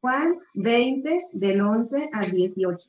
[0.00, 2.88] Juan 20, del 11 al 18.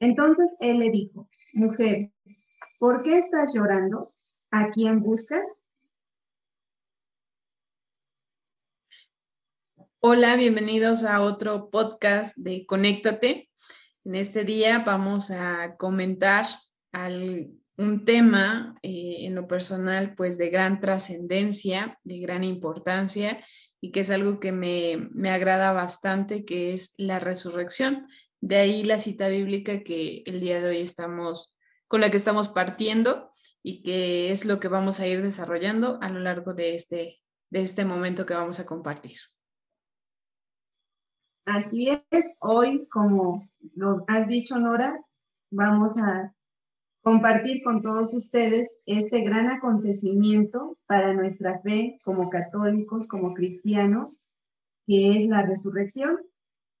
[0.00, 2.10] Entonces él le dijo, mujer,
[2.78, 4.08] ¿por qué estás llorando?
[4.50, 5.64] ¿A quién buscas?
[10.00, 13.50] Hola, bienvenidos a otro podcast de Conéctate.
[14.04, 16.46] En este día vamos a comentar
[17.76, 23.44] un tema eh, en lo personal pues de gran trascendencia, de gran importancia
[23.82, 28.06] y que es algo que me, me agrada bastante, que es la resurrección.
[28.40, 31.56] De ahí la cita bíblica que el día de hoy estamos,
[31.88, 36.10] con la que estamos partiendo y que es lo que vamos a ir desarrollando a
[36.10, 39.18] lo largo de este, de este momento que vamos a compartir.
[41.44, 44.96] Así es, hoy, como lo has dicho, Nora,
[45.50, 46.32] vamos a
[47.02, 54.28] compartir con todos ustedes este gran acontecimiento para nuestra fe como católicos, como cristianos,
[54.86, 56.18] que es la resurrección.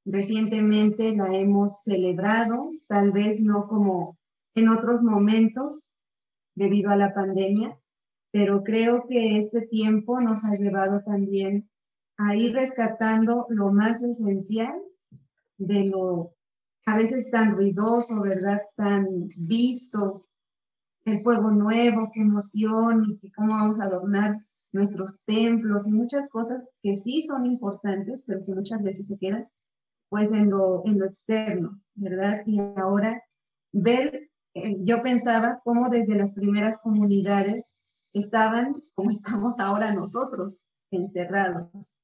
[0.04, 4.16] Recientemente la hemos celebrado, tal vez no como
[4.54, 5.94] en otros momentos
[6.54, 7.78] debido a la pandemia,
[8.30, 11.68] pero creo que este tiempo nos ha llevado también
[12.16, 14.74] a ir rescatando lo más esencial
[15.56, 16.34] de lo
[16.86, 18.60] a veces tan ruidoso, ¿verdad?
[18.76, 20.22] Tan visto,
[21.04, 24.36] el fuego nuevo, qué emoción y cómo vamos a adornar
[24.72, 29.48] nuestros templos y muchas cosas que sí son importantes, pero que muchas veces se quedan
[30.08, 32.42] pues en lo, en lo externo, ¿verdad?
[32.46, 33.22] Y ahora
[33.72, 37.74] ver, eh, yo pensaba cómo desde las primeras comunidades
[38.12, 42.00] estaban como estamos ahora nosotros, encerrados,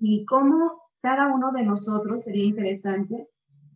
[0.00, 3.28] y cómo cada uno de nosotros, sería interesante,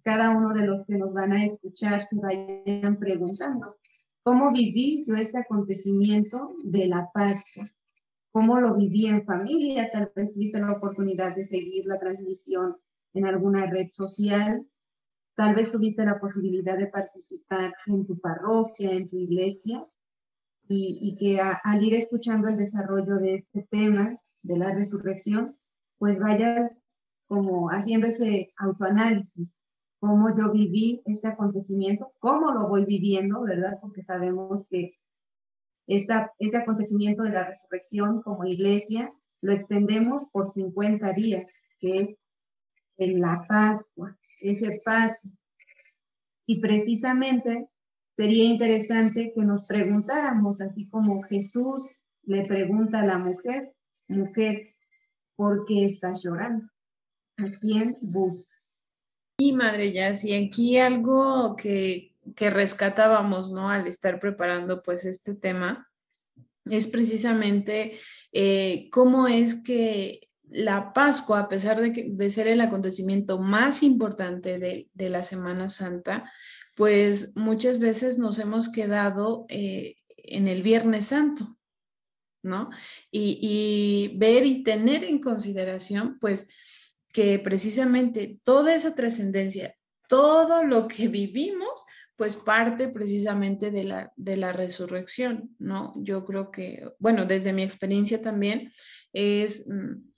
[0.09, 3.77] cada uno de los que nos van a escuchar se vayan preguntando,
[4.23, 7.70] ¿cómo viví yo este acontecimiento de la Pascua?
[8.33, 9.91] ¿Cómo lo viví en familia?
[9.93, 12.75] Tal vez tuviste la oportunidad de seguir la transmisión
[13.12, 14.66] en alguna red social.
[15.34, 19.84] Tal vez tuviste la posibilidad de participar en tu parroquia, en tu iglesia,
[20.69, 25.55] y, que al ir escuchando el desarrollo de este tema de la resurrección,
[25.99, 29.57] pues vayas como haciendo ese autoanálisis,
[30.00, 33.78] cómo yo viví este acontecimiento, cómo lo voy viviendo, ¿verdad?
[33.81, 34.92] Porque sabemos que
[35.86, 39.10] esta, ese acontecimiento de la resurrección como iglesia
[39.41, 42.19] lo extendemos por 50 días, que es
[42.98, 45.31] en la Pascua, ese paso.
[46.47, 47.69] Y precisamente
[48.16, 53.75] sería interesante que nos preguntáramos, así como Jesús le pregunta a la mujer,
[54.08, 54.69] mujer,
[55.37, 56.66] ¿por qué estás llorando?
[57.37, 58.57] ¿A quién buscas?
[59.38, 63.71] Y madre ya, si aquí algo que, que rescatábamos, ¿no?
[63.71, 65.88] Al estar preparando pues este tema,
[66.65, 67.99] es precisamente
[68.32, 74.59] eh, cómo es que la Pascua, a pesar de, de ser el acontecimiento más importante
[74.59, 76.31] de, de, la Semana Santa,
[76.75, 81.59] pues muchas veces nos hemos quedado eh, en el Viernes Santo,
[82.43, 82.70] ¿no?
[83.10, 86.50] Y, ver y tener en consideración, pues,
[87.12, 89.74] que precisamente toda esa trascendencia,
[90.08, 91.84] todo lo que vivimos,
[92.16, 95.94] pues parte precisamente de la, de la resurrección, ¿no?
[95.96, 98.72] Yo creo que, bueno, desde mi experiencia también,
[99.12, 100.08] es mm,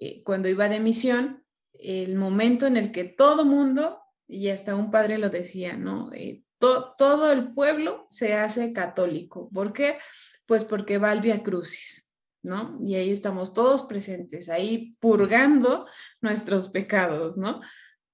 [0.00, 4.90] eh, cuando iba de misión, el momento en el que todo mundo, y hasta un
[4.90, 6.12] padre lo decía, ¿no?
[6.12, 9.48] Eh, todo el pueblo se hace católico.
[9.52, 9.98] ¿Por qué?
[10.46, 12.07] Pues porque va al Via Crucis,
[12.48, 12.78] ¿no?
[12.82, 15.86] Y ahí estamos todos presentes, ahí purgando
[16.20, 17.60] nuestros pecados, ¿no?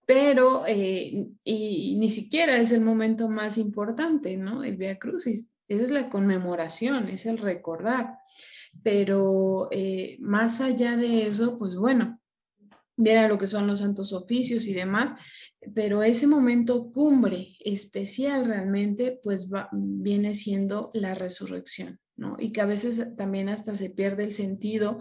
[0.07, 4.63] Pero, eh, y ni siquiera es el momento más importante, ¿no?
[4.63, 5.55] El Via Crucis.
[5.67, 8.19] Esa es la conmemoración, es el recordar.
[8.83, 12.21] Pero eh, más allá de eso, pues bueno,
[12.97, 15.13] viene lo que son los santos oficios y demás,
[15.75, 21.99] pero ese momento cumbre especial realmente, pues viene siendo la resurrección.
[22.39, 25.01] Y que a veces también hasta se pierde el sentido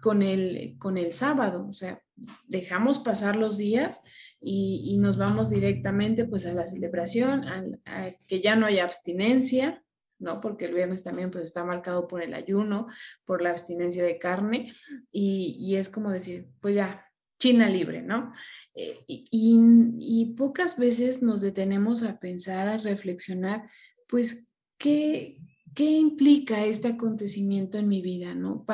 [0.00, 2.02] con el, con el sábado, o sea,
[2.46, 4.02] dejamos pasar los días
[4.40, 9.82] y, nos vamos directamente pues a la celebración, a, que ya no haya abstinencia,
[10.18, 10.40] ¿no?
[10.40, 12.88] Porque el viernes también pues está marcado por el ayuno,
[13.24, 14.72] por la abstinencia de carne
[15.10, 17.04] y, es como decir, pues ya,
[17.38, 18.32] China libre, ¿no?
[18.74, 23.68] Eh, y, pocas veces nos detenemos a pensar, a reflexionar,
[24.08, 25.38] pues, ¿qué,
[25.74, 28.34] ¿qué implica este acontecimiento en mi vida?
[28.34, 28.64] ¿no?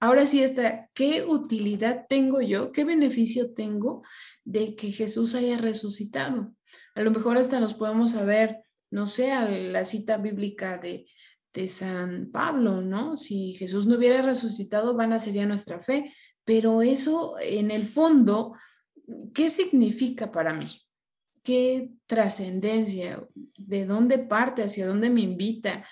[0.00, 2.72] ahora sí está, ¿qué utilidad tengo yo?
[2.72, 4.02] ¿Qué beneficio tengo
[4.44, 6.54] de que Jesús haya resucitado?
[6.94, 11.06] A lo mejor hasta nos podemos saber, no sé, a la cita bíblica de,
[11.52, 13.16] de San Pablo, ¿no?
[13.16, 16.12] Si Jesús no hubiera resucitado, vana sería nuestra fe.
[16.44, 18.54] pero eso en el fondo,
[19.32, 20.68] ¿qué significa para mí?
[21.44, 23.26] ¿Qué trascendencia?
[23.56, 24.62] ¿De dónde parte?
[24.62, 25.84] ¿Hacia dónde me invita?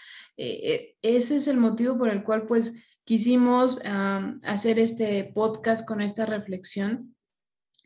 [0.42, 6.00] Eh, eh, ese es el motivo por el cual pues quisimos hacer este podcast con
[6.00, 7.14] esta reflexión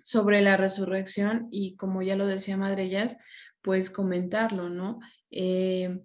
[0.01, 3.17] sobre la resurrección y como ya lo decía Madrellas,
[3.61, 5.01] pues comentarlo, ¿no?
[5.33, 6.05] Eh,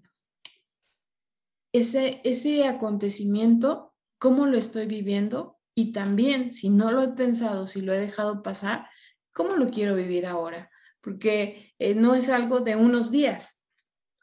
[1.71, 5.59] ese, ese acontecimiento, ¿cómo lo estoy viviendo?
[5.75, 8.87] Y también, si no lo he pensado, si lo he dejado pasar,
[9.33, 10.71] ¿cómo lo quiero vivir ahora?
[10.99, 13.58] Porque no es algo de unos días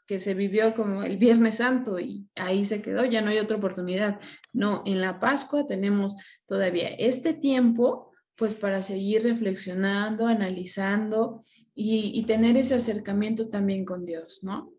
[0.07, 3.57] que se vivió como el Viernes Santo y ahí se quedó, ya no hay otra
[3.57, 4.19] oportunidad.
[4.53, 6.15] No, en la Pascua tenemos
[6.45, 8.07] todavía este tiempo
[8.37, 11.39] pues para seguir reflexionando, analizando
[11.73, 14.71] y, tener ese acercamiento también con Dios, ¿no?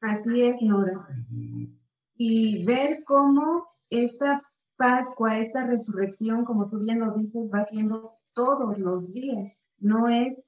[0.00, 1.06] Así es, Nora.
[2.16, 4.42] Y ver cómo esta
[4.76, 9.68] Pascua, esta resurrección, como tú bien lo dices, va siendo todos los días.
[9.78, 10.47] No es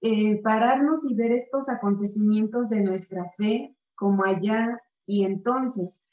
[0.00, 6.08] eh, pararnos y ver estos acontecimientos de nuestra fe como allá y entonces,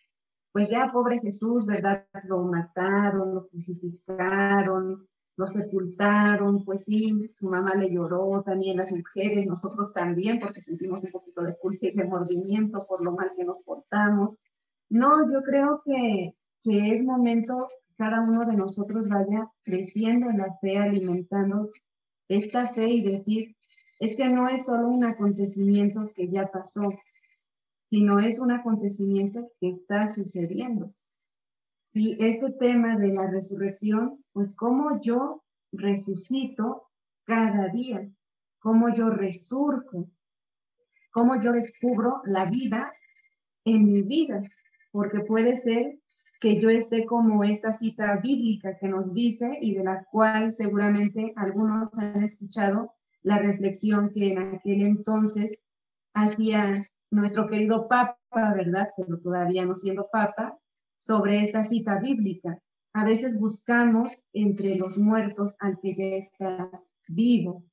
[0.51, 2.07] pues ya pobre Jesús, ¿verdad?
[2.23, 9.45] Lo mataron, lo crucificaron, lo sepultaron, pues sí, su mamá le lloró, también las mujeres,
[9.45, 13.63] nosotros también, porque sentimos un poquito de culpa y remordimiento por lo mal que nos
[13.63, 14.41] portamos.
[14.89, 16.31] No, yo creo que,
[16.61, 17.67] que es momento
[17.97, 21.69] cada uno de nosotros vaya creciendo en la fe, alimentando
[22.27, 23.54] esta fe y decir,
[23.99, 26.89] es que no es solo un acontecimiento que ya pasó,
[27.89, 30.87] sino es un acontecimiento que está sucediendo.
[31.93, 36.89] Y este tema de la resurrección, pues cómo yo resucito
[37.23, 38.11] cada día,
[38.59, 40.09] cómo yo resurjo,
[41.11, 42.91] cómo yo descubro la vida
[43.63, 44.41] en mi vida,
[44.91, 45.99] porque puede ser
[46.41, 51.31] que yo esté como esta cita bíblica que nos dice y de la cual seguramente
[51.37, 52.94] algunos han escuchado
[53.25, 55.63] la reflexión que en aquel entonces
[56.13, 58.17] hacía nuestro querido Papa,
[58.55, 58.89] ¿verdad?
[58.95, 60.59] Pero todavía no siendo Papa,
[60.95, 62.61] sobre esta cita bíblica.
[62.93, 66.69] A veces buscamos entre los muertos al que ya está
[67.07, 67.63] vivo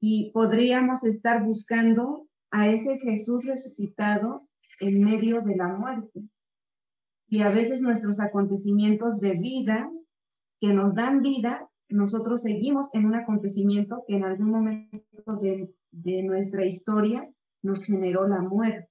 [0.00, 4.48] y podríamos estar buscando a ese Jesús resucitado
[4.78, 6.22] en medio de la muerte.
[7.28, 9.90] Y a veces nuestros acontecimientos de vida
[10.60, 16.22] que nos dan vida, nosotros seguimos en un acontecimiento que en algún momento de, de
[16.24, 18.90] nuestra historia nos generó la muerte.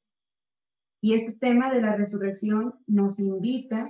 [1.02, 3.86] Y este tema de la resurrección nos invita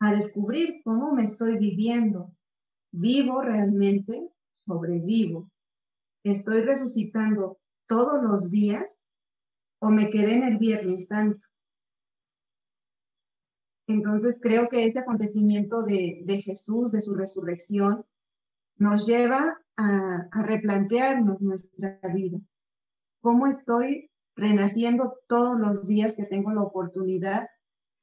[0.00, 2.34] a descubrir cómo me estoy viviendo.
[2.90, 4.28] ¿Vivo realmente?
[4.66, 5.50] ¿Sobrevivo?
[6.24, 9.08] ¿Estoy resucitando todos los días
[9.80, 11.46] o me quedé en el Viernes Santo?
[13.86, 18.04] Entonces creo que este acontecimiento de, Jesús, de su resurrección,
[18.76, 22.38] nos lleva a, replantearnos nuestra vida.
[23.20, 27.48] ¿Cómo estoy renaciendo todos los días que tengo la oportunidad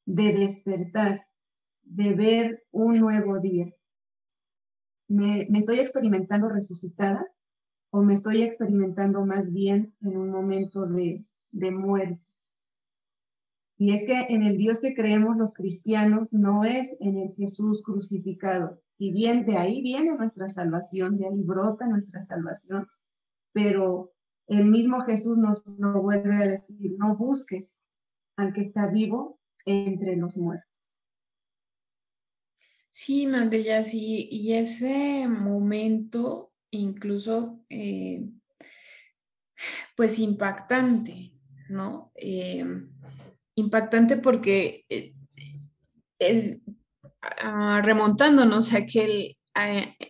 [0.06, 1.28] de despertar,
[1.84, 3.72] de ver un nuevo día.
[5.08, 7.26] ¿Me, estoy experimentando resucitada
[7.92, 12.22] o me estoy experimentando más bien en un momento de, de muerte?
[13.82, 17.82] Y es que en el Dios que creemos los cristianos no es en el Jesús
[17.82, 18.82] crucificado.
[18.90, 22.90] Si bien de ahí viene nuestra salvación, de ahí brota nuestra salvación,
[23.54, 24.12] pero
[24.48, 27.82] el mismo Jesús nos lo vuelve a decir, no busques
[28.36, 31.02] al que está vivo entre los muertos.
[32.90, 38.30] Sí, Madre, ya sí, y ese momento incluso, eh,
[39.96, 41.32] pues impactante,
[41.70, 42.12] ¿no?
[42.16, 42.66] Eh,
[43.60, 46.60] impactante porque eh,
[47.22, 49.38] ah, remontándonos a aquel,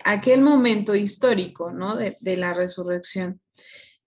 [0.03, 1.95] aquel momento histórico, ¿no?
[1.95, 3.41] De, de la resurrección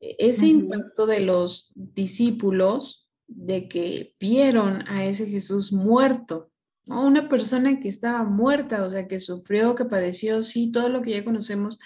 [0.02, 6.50] ese impacto de los discípulos de que vieron a ese Jesús muerto,
[6.84, 7.06] ¿no?
[7.06, 11.12] una persona que estaba muerta, o sea, que sufrió, que padeció, sí, todo lo que
[11.12, 11.78] ya conocemos,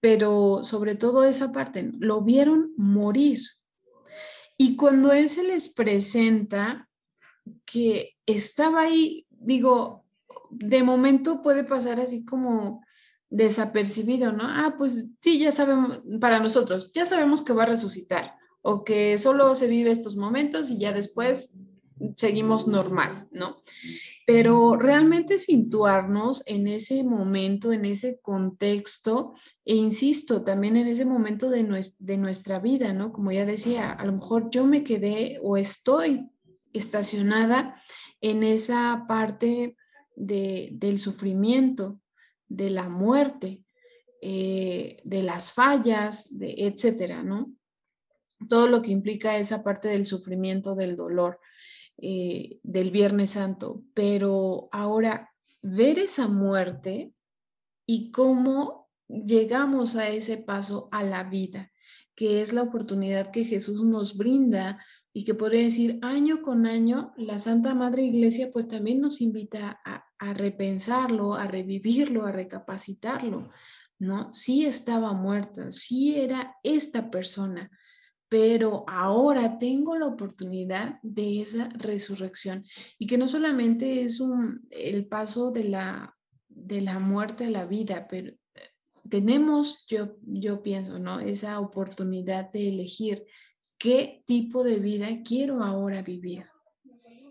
[0.00, 3.40] pero sobre todo esa parte, lo vieron morir.
[4.58, 6.85] Y cuando Él se les presenta
[7.64, 10.04] que estaba ahí, digo,
[10.50, 12.82] de momento puede pasar así como
[13.30, 14.44] desapercibido, ¿no?
[14.44, 19.18] Ah, pues sí, ya sabemos, para nosotros, ya sabemos que va a resucitar o que
[19.18, 21.60] solo se vive estos momentos y ya después
[22.14, 23.56] seguimos normal, ¿no?
[24.26, 29.34] Pero realmente situarnos en ese momento, en ese contexto,
[29.64, 31.64] e insisto, también en ese momento de,
[32.00, 33.12] de nuestra vida, ¿no?
[33.12, 36.28] Como ya decía, a lo mejor yo me quedé o estoy
[36.76, 37.74] estacionada
[38.20, 39.76] en esa parte
[40.14, 42.00] de, del sufrimiento,
[42.48, 43.64] de la muerte,
[44.22, 47.52] eh, de las fallas, de etcétera, ¿no?
[48.48, 51.38] Todo lo que implica esa parte del sufrimiento, del dolor,
[51.98, 53.84] eh, del Viernes Santo.
[53.94, 55.30] Pero ahora,
[55.62, 57.12] ver esa muerte
[57.86, 61.70] y cómo llegamos a ese paso a la vida,
[62.14, 64.84] que es la oportunidad que Jesús nos brinda
[65.16, 69.80] y que podría decir año con año, la Santa Madre Iglesia pues también nos invita
[69.82, 73.48] a, a repensarlo, a revivirlo, a recapacitarlo,
[73.98, 74.30] ¿no?
[74.34, 77.70] Sí estaba muerta, sí era esta persona,
[78.28, 82.66] pero ahora tengo la oportunidad de esa resurrección
[82.98, 86.14] y que no solamente es un, el paso de la,
[86.46, 88.36] de la muerte a la vida, pero eh,
[89.08, 91.20] tenemos, yo, yo pienso, ¿no?
[91.20, 93.24] Esa oportunidad de elegir
[93.78, 96.46] qué tipo de vida quiero ahora vivir.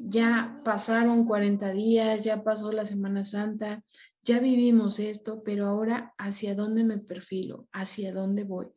[0.01, 3.83] Ya pasaron 40 días, ya pasó la Semana Santa,
[4.23, 8.67] ya vivimos esto, pero ahora hacia dónde me perfilo, hacia dónde voy.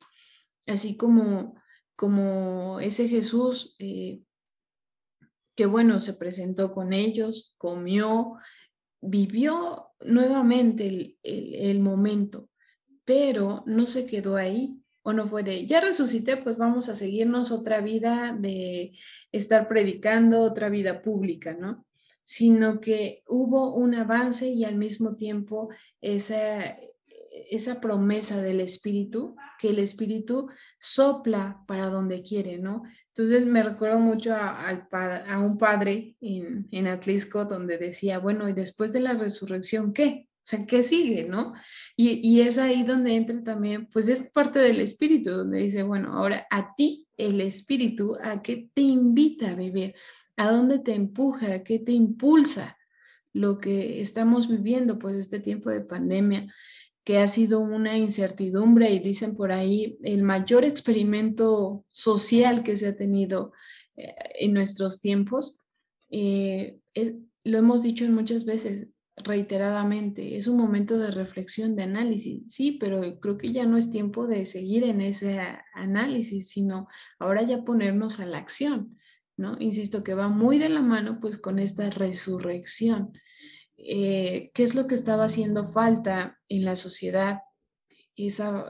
[0.66, 1.54] Así como,
[1.96, 4.22] como ese Jesús eh,
[5.58, 8.34] que bueno, se presentó con ellos, comió,
[9.00, 12.48] vivió nuevamente el, el momento,
[13.04, 14.77] pero no se quedó ahí,
[15.08, 18.92] o no fue de, ya resucité, pues vamos a seguirnos otra vida de
[19.32, 21.86] estar predicando, otra vida pública, ¿no?
[22.24, 25.70] Sino que hubo un avance y al mismo tiempo
[26.02, 26.76] esa,
[27.50, 32.82] esa promesa del Espíritu, que el Espíritu sopla para donde quiere, ¿no?
[33.06, 38.52] Entonces me recuerdo mucho a, a un padre en, en Atlisco donde decía, bueno, y
[38.52, 40.28] después de la resurrección, ¿qué?
[40.28, 41.54] O sea, ¿qué sigue, no?
[42.00, 46.46] Y, es ahí donde entra también, pues es parte del espíritu, donde dice, bueno, ahora
[46.48, 49.96] a ti el espíritu, ¿a qué te invita a vivir?
[50.36, 51.54] ¿A dónde te empuja?
[51.54, 52.78] ¿A qué te impulsa?
[53.32, 56.54] Lo que estamos viviendo, pues este tiempo de pandemia,
[57.02, 62.86] que ha sido una incertidumbre y dicen por ahí el mayor experimento social que se
[62.86, 63.52] ha tenido
[63.96, 65.62] eh, en nuestros tiempos.
[66.10, 66.78] Eh,
[67.42, 68.86] lo hemos dicho muchas veces,
[69.24, 70.36] reiteradamente.
[70.36, 74.26] Es un momento de reflexión, de análisis, sí, pero creo que ya no es tiempo
[74.26, 75.40] de seguir en ese
[75.74, 78.98] análisis, sino ahora ya ponernos a la acción,
[79.36, 79.56] ¿no?
[79.60, 83.12] Insisto que va muy de la mano pues con esta resurrección.
[83.76, 87.38] Eh, ¿Qué es lo que estaba haciendo falta en la sociedad?
[88.16, 88.66] Esa,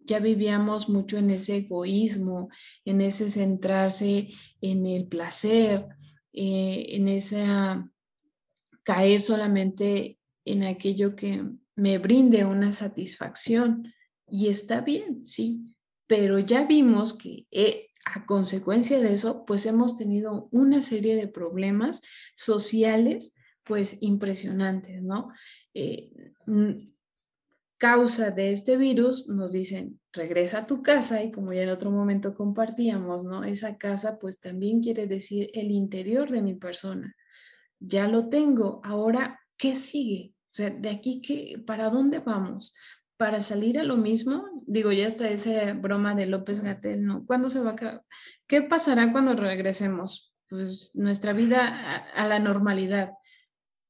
[0.00, 2.50] ya vivíamos mucho en ese egoísmo,
[2.84, 4.28] en ese centrarse
[4.60, 5.88] en el placer,
[6.32, 7.90] eh, en esa
[8.84, 11.42] caer solamente en aquello que
[11.74, 13.92] me brinde una satisfacción.
[14.28, 15.74] Y está bien, sí,
[16.06, 21.28] pero ya vimos que eh, a consecuencia de eso, pues hemos tenido una serie de
[21.28, 22.02] problemas
[22.36, 25.30] sociales, pues impresionantes, ¿no?
[25.72, 26.10] Eh,
[27.78, 31.90] causa de este virus, nos dicen, regresa a tu casa y como ya en otro
[31.90, 33.44] momento compartíamos, ¿no?
[33.44, 37.14] Esa casa pues también quiere decir el interior de mi persona
[37.86, 40.34] ya lo tengo, ahora, ¿qué sigue?
[40.46, 42.74] O sea, de aquí, ¿qué, ¿para dónde vamos?
[43.16, 47.26] Para salir a lo mismo, digo, ya está esa broma de López Gatel, ¿no?
[47.26, 48.02] ¿Cuándo se va a
[48.46, 50.34] ¿Qué pasará cuando regresemos?
[50.48, 53.12] Pues nuestra vida a, la normalidad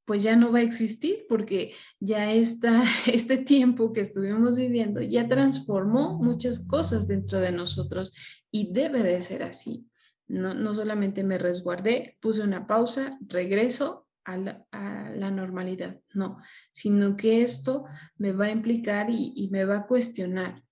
[0.06, 5.26] pues ya no va a existir porque ya está este tiempo que estuvimos viviendo ya
[5.26, 8.12] transformó muchas cosas dentro de nosotros
[8.50, 9.86] y debe de ser así.
[10.26, 16.38] No, solamente me resguardé, puse una pausa, regreso a la, normalidad, no,
[16.73, 17.85] sino que esto
[18.16, 20.64] me va a implicar y, me va a cuestionar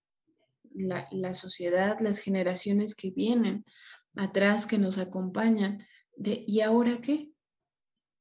[0.75, 3.64] la, sociedad, las generaciones que vienen
[4.16, 5.85] atrás, que nos acompañan,
[6.16, 7.30] de ¿y ahora qué?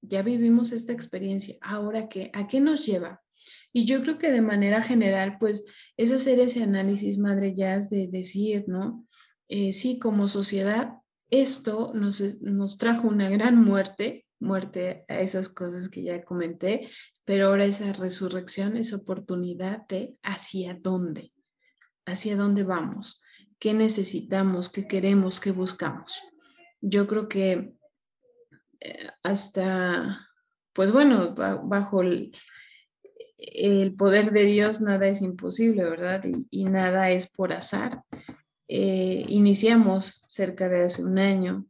[0.02, 2.30] Ya vivimos esta experiencia, ¿ahora qué?
[2.34, 3.22] ¿A qué nos lleva?
[3.72, 8.08] Y yo creo que de manera general, pues es hacer ese análisis, Madre Jazz, de
[8.08, 9.08] decir, ¿no?
[9.48, 11.01] Eh, sí, como sociedad
[11.32, 16.88] esto nos, nos trajo una gran muerte, muerte a esas cosas que ya comenté,
[17.26, 21.32] pero ahora esa resurrección, esa oportunidad de hacia dónde,
[22.06, 23.24] hacia dónde vamos,
[23.60, 26.22] qué necesitamos, qué queremos, qué buscamos.
[26.82, 27.74] Yo creo que
[28.82, 30.28] eh, hasta,
[30.74, 32.32] pues bueno, bajo el,
[33.98, 36.24] poder de Dios nada es imposible, ¿verdad?
[36.50, 38.04] y nada es por azar.
[38.74, 41.66] Eh, iniciamos cerca de hace un año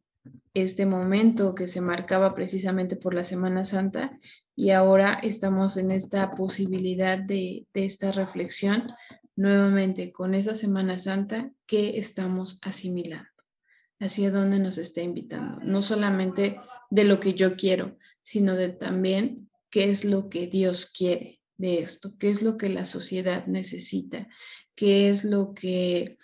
[0.53, 4.19] este momento que se marcaba precisamente por la Semana Santa
[4.55, 8.91] y ahora estamos en esta posibilidad de, esta reflexión
[9.35, 13.31] nuevamente con esa Semana Santa que estamos asimilando,
[13.99, 16.59] hacia dónde nos está invitando, no solamente
[16.91, 21.79] de lo que yo quiero, sino de también qué es lo que Dios quiere, de
[21.79, 24.27] esto, qué es lo que la sociedad necesita,
[24.75, 26.19] qué es lo que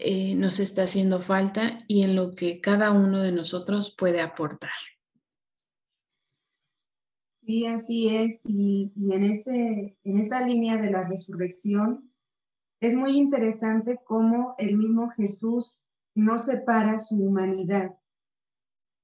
[0.00, 4.70] eh, nos está haciendo falta y en lo que cada uno de nosotros puede aportar.
[7.44, 8.42] Sí, así es.
[8.44, 12.12] Y, en, este, en esta línea de la resurrección,
[12.80, 17.90] es muy interesante cómo el mismo Jesús no separa su humanidad.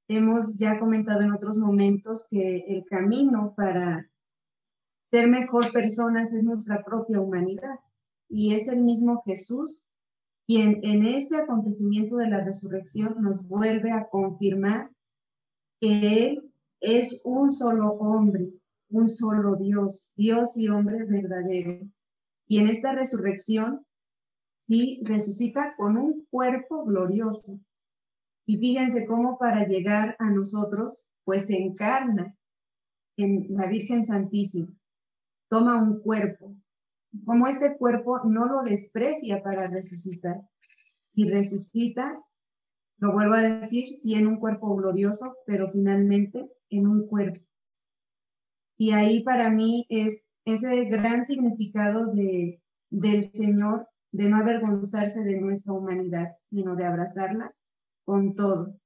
[0.06, 4.08] Hemos ya comentado en otros momentos que el camino para
[5.10, 7.80] ser mejor personas es nuestra propia humanidad.
[8.28, 9.84] Y es el mismo Jesús
[10.46, 14.90] quien en este acontecimiento de la resurrección nos vuelve a confirmar
[15.80, 18.52] que Él es un solo hombre,
[18.90, 21.86] un solo Dios, Dios y hombre verdadero.
[22.46, 23.86] Y en esta resurrección,
[24.56, 27.58] sí, resucita con un cuerpo glorioso.
[28.46, 32.36] Y fíjense cómo para llegar a nosotros, pues se encarna
[33.16, 34.68] en la Virgen Santísima,
[35.48, 36.54] toma un cuerpo,
[37.24, 40.40] como este cuerpo no lo desprecia para resucitar
[41.14, 42.20] y resucita,
[42.98, 47.40] lo vuelvo a decir, sí en un cuerpo glorioso, pero finalmente en un cuerpo.
[48.76, 55.40] Y ahí para mí es ese gran significado de, del Señor de no avergonzarse de
[55.40, 57.54] nuestra humanidad, sino de abrazarla
[58.04, 58.76] con todo.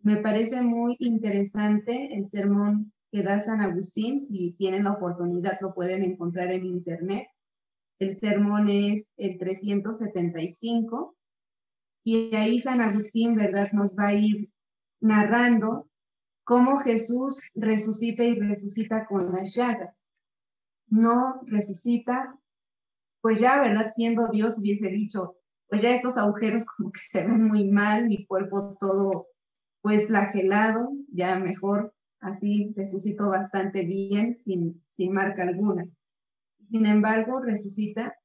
[0.00, 5.74] Me parece muy interesante el sermón que da San Agustín, si tienen la oportunidad lo
[5.74, 7.28] pueden encontrar en internet.
[8.02, 11.16] El sermón es el 375
[12.02, 13.70] y ahí San Agustín, ¿verdad?
[13.70, 14.50] Nos va a ir
[14.98, 15.88] narrando
[16.42, 20.10] cómo Jesús resucita y resucita con las llagas.
[20.88, 22.36] No resucita,
[23.20, 23.88] pues ya, ¿verdad?
[23.94, 25.36] Siendo Dios hubiese dicho,
[25.68, 29.28] pues ya estos agujeros como que se ven muy mal, mi cuerpo todo
[29.80, 35.88] pues flagelado, ya mejor así resucito bastante bien, sin, sin marca alguna.
[36.72, 38.16] Sin embargo, resucita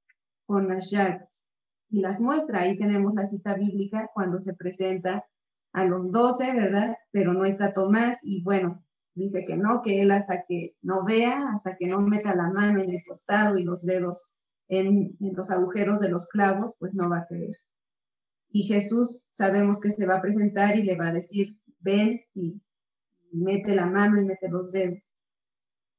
[0.46, 1.50] con las llagas
[1.90, 2.62] y las muestra.
[2.62, 5.26] Ahí tenemos la cita bíblica cuando se presenta
[5.74, 6.96] a los doce, ¿verdad?
[7.12, 11.50] Pero no está Tomás y bueno, dice que no, que él hasta que no vea,
[11.54, 14.32] hasta que no meta la mano en el costado y los dedos
[14.70, 17.58] en, en los agujeros de los clavos, pues no va a creer.
[18.50, 22.62] Y Jesús sabemos que se va a presentar y le va a decir, ven y
[23.34, 25.16] mete la mano y mete los dedos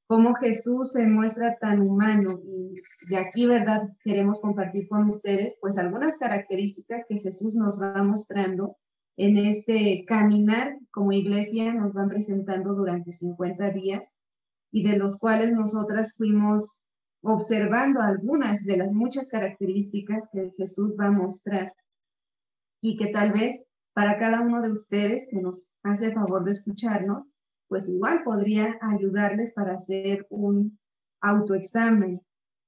[0.08, 2.74] cómo Jesús se muestra tan humano y
[3.10, 3.90] de aquí, ¿verdad?
[4.02, 8.78] Queremos compartir con ustedes pues algunas características que Jesús nos va mostrando
[9.18, 14.18] en este caminar como iglesia, nos van presentando durante 50 días
[14.72, 16.84] y de los cuales nosotras fuimos
[17.20, 21.74] observando algunas de las muchas características que Jesús va a mostrar
[22.80, 27.34] y que tal vez para cada uno de ustedes que nos hace favor de escucharnos,
[27.68, 30.78] pues igual podría ayudarles para hacer un
[31.20, 32.20] autoexamen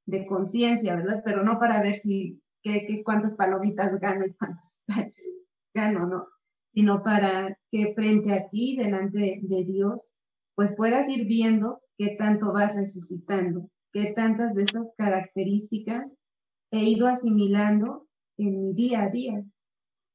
[0.06, 1.22] de conciencia, ¿verdad?
[1.24, 4.84] Pero no para ver si, qué, cuántas palomitas gano y cuántas
[5.74, 6.26] gano, ¿no?
[6.74, 10.12] Sino para que frente a ti, delante de Dios,
[10.54, 16.18] pues puedas ir viendo qué tanto vas resucitando, qué tantas de estas características
[16.70, 19.44] he ido asimilando en mi día a día.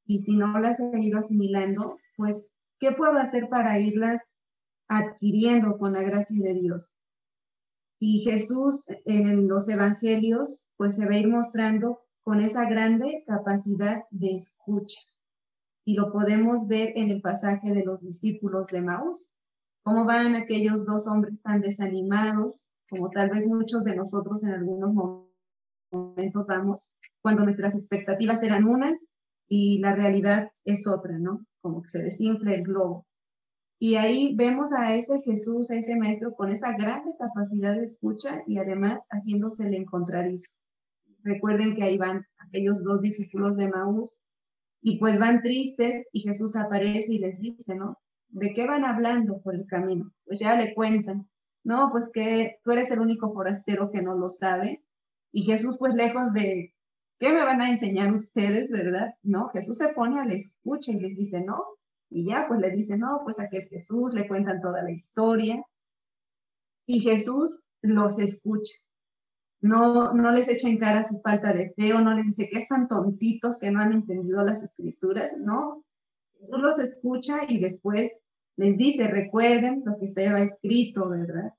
[0.06, 4.35] Y si no las he ido asimilando, pues, ¿qué puedo hacer para irlas
[4.88, 6.96] adquiriendo con la gracia de Dios.
[7.98, 14.02] Y Jesús en los evangelios, pues se va a ir mostrando con esa grande capacidad
[14.10, 15.00] de escucha.
[15.84, 19.32] Y lo podemos ver en el pasaje de los discípulos de Maús,
[19.82, 24.92] cómo van aquellos dos hombres tan desanimados, como tal vez muchos de nosotros en algunos
[24.92, 29.14] momentos vamos, cuando nuestras expectativas eran unas
[29.48, 31.46] y la realidad es otra, ¿no?
[31.60, 33.06] Como que se desinfla el globo.
[33.78, 38.42] Y ahí vemos a ese Jesús, a ese maestro con esa grande capacidad de escucha
[38.46, 40.60] y además haciéndose el encontradizo.
[41.22, 44.22] Recuerden que ahí van aquellos dos discípulos de Maús
[44.80, 47.98] y pues van tristes y Jesús aparece y les dice, ¿no?
[48.28, 50.12] ¿De qué van hablando por el camino?
[50.24, 51.28] Pues ya le cuentan,
[51.64, 54.84] no, pues que tú eres el único forastero que no lo sabe.
[55.32, 56.72] Y Jesús pues lejos de,
[57.18, 59.14] ¿qué me van a enseñar ustedes, verdad?
[59.22, 61.56] No, Jesús se pone a la escucha y les dice, no,
[62.10, 65.64] y ya, pues le dice, no, pues a que Jesús le cuentan toda la historia.
[66.86, 68.74] Y Jesús los escucha.
[69.60, 72.58] No, no les echa en cara su falta de fe o no les dice que
[72.58, 75.36] están tontitos que no han entendido las escrituras.
[75.38, 75.84] No,
[76.38, 78.20] Jesús los escucha y después
[78.56, 81.54] les dice, recuerden lo que estaba escrito, ¿verdad?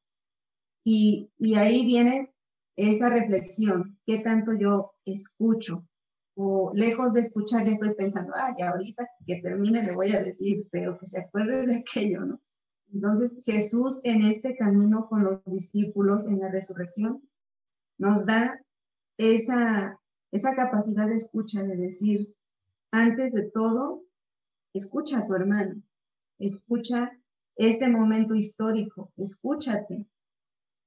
[0.83, 2.33] Y, y ahí viene
[2.75, 5.86] esa reflexión, ¿qué tanto yo escucho?
[6.39, 10.21] O lejos de escuchar ya estoy pensando, ah, ya ahorita que termine le voy a
[10.21, 12.39] decir, pero que se acuerde de aquello, ¿no?
[12.93, 17.27] Entonces Jesús en este camino con los discípulos en la resurrección
[17.97, 18.63] nos da
[19.17, 19.99] esa,
[20.31, 22.35] esa capacidad de escucha, de decir,
[22.91, 24.03] antes de todo,
[24.73, 25.81] escucha a tu hermano,
[26.37, 27.19] escucha
[27.55, 30.05] este momento histórico, escúchate,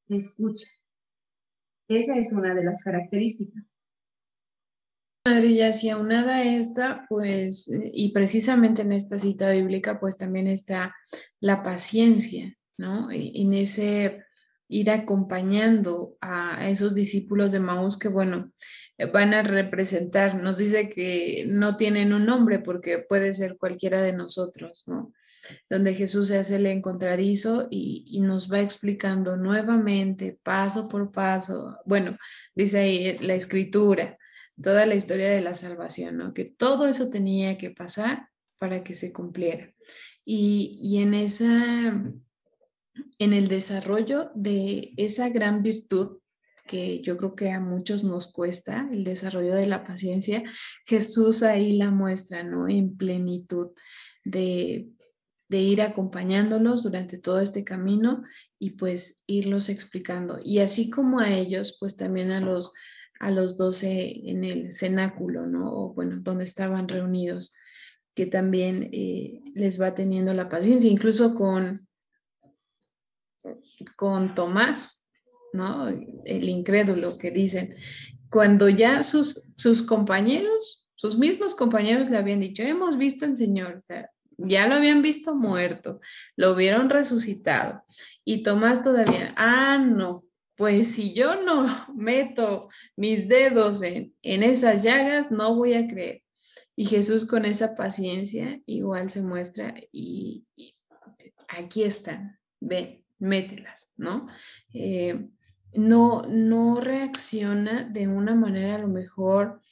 [0.09, 0.69] escucha.
[1.89, 3.80] Esa es una de las características.
[5.31, 10.93] Madre, si aunada a esta, pues, y precisamente en esta cita bíblica, pues también está
[11.39, 13.13] la paciencia, ¿no?
[13.13, 14.25] En ese
[14.67, 18.51] ir acompañando a esos discípulos de Maús que, bueno,
[19.13, 24.13] van a representar, nos dice que no tienen un nombre porque puede ser cualquiera de
[24.13, 25.13] nosotros, ¿no?
[25.69, 31.79] Donde Jesús se hace el encontradizo y, y nos va explicando nuevamente, paso por paso,
[31.87, 32.19] bueno,
[32.53, 34.19] dice ahí la escritura,
[34.63, 36.35] toda la historia de la salvación, ¿no?
[36.35, 39.73] Que todo eso tenía que pasar para que se cumpliera.
[40.25, 42.03] Y, y en esa,
[43.19, 46.19] en el desarrollo de esa gran virtud
[46.67, 50.45] que yo creo que a muchos nos cuesta, el desarrollo de la paciencia,
[50.87, 52.69] Jesús ahí la muestra, ¿no?
[52.69, 53.71] En plenitud
[54.25, 54.89] de,
[55.49, 58.23] de ir acompañándolos durante todo este camino
[58.57, 60.39] y pues irlos explicando.
[60.45, 62.73] Y así como a ellos, pues también a los
[63.21, 65.71] a los doce en el cenáculo, ¿no?
[65.73, 67.57] O bueno, donde estaban reunidos,
[68.15, 71.87] que también eh, les va teniendo la paciencia, incluso con,
[73.97, 75.11] con Tomás,
[75.53, 75.89] ¿no?
[75.89, 77.77] El incrédulo que dicen,
[78.31, 83.75] cuando ya sus, sus compañeros, sus mismos compañeros le habían dicho, hemos visto al Señor,
[83.75, 86.01] o sea, ya lo habían visto muerto,
[86.37, 87.83] lo vieron resucitado.
[88.25, 90.23] Y Tomás todavía, ah, no,
[90.61, 96.23] pues si yo no meto mis dedos en, esas llagas, no voy a creer.
[96.77, 100.47] Y Jesús con esa paciencia igual se muestra y,
[101.49, 104.27] aquí están, ve, mételas, ¿no?
[104.75, 105.31] Eh,
[105.73, 109.63] no, no reacciona de una manera a lo mejor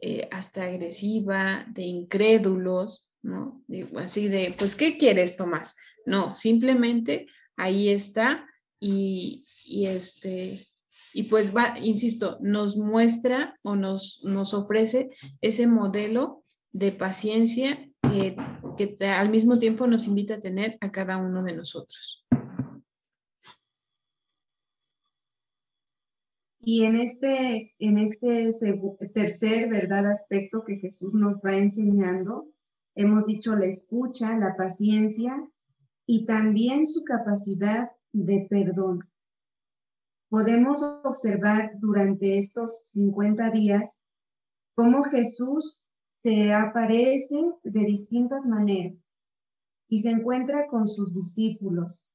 [0.00, 3.64] eh, hasta agresiva, de incrédulos, ¿no?
[3.96, 5.76] así de, pues, ¿qué quieres, Tomás?
[6.04, 8.46] No, simplemente ahí está
[8.78, 10.66] y, y este
[11.16, 15.08] y pues va, insisto, nos muestra o nos, nos ofrece
[15.40, 18.36] ese modelo de paciencia que,
[19.00, 22.26] al mismo tiempo nos invita a tener a cada uno de nosotros.
[26.60, 28.50] Y en este, en este
[29.14, 32.46] tercer, ¿verdad?, aspecto que Jesús nos va enseñando,
[32.94, 35.48] hemos dicho la escucha, la paciencia
[36.04, 38.98] y también su capacidad de perdón
[40.28, 44.04] podemos observar durante estos 50 días
[44.74, 49.16] cómo Jesús se aparece de distintas maneras
[49.88, 52.12] y se encuentra con sus discípulos